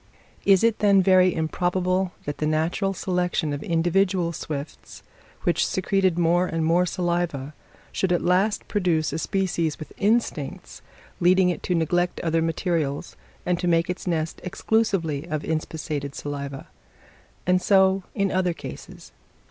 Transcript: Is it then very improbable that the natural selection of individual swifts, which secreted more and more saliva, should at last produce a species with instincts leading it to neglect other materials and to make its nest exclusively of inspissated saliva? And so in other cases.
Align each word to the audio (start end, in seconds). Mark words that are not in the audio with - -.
Is 0.45 0.63
it 0.63 0.79
then 0.79 1.03
very 1.03 1.31
improbable 1.31 2.11
that 2.25 2.39
the 2.39 2.47
natural 2.47 2.91
selection 2.91 3.53
of 3.53 3.61
individual 3.61 4.33
swifts, 4.33 5.03
which 5.43 5.63
secreted 5.63 6.17
more 6.17 6.47
and 6.47 6.65
more 6.65 6.87
saliva, 6.87 7.53
should 7.91 8.11
at 8.11 8.23
last 8.23 8.67
produce 8.67 9.13
a 9.13 9.19
species 9.19 9.77
with 9.77 9.93
instincts 9.97 10.81
leading 11.19 11.49
it 11.49 11.61
to 11.61 11.75
neglect 11.75 12.19
other 12.21 12.41
materials 12.41 13.15
and 13.45 13.59
to 13.59 13.67
make 13.67 13.91
its 13.91 14.07
nest 14.07 14.41
exclusively 14.43 15.27
of 15.27 15.43
inspissated 15.45 16.15
saliva? 16.15 16.65
And 17.45 17.61
so 17.61 18.01
in 18.15 18.31
other 18.31 18.53
cases. 18.53 19.11